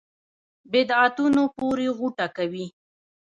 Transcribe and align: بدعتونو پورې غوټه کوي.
بدعتونو 0.71 1.43
پورې 1.57 1.87
غوټه 1.97 2.27
کوي. 2.37 2.67